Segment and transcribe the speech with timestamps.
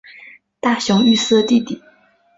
[0.59, 1.79] 大熊裕司的弟弟。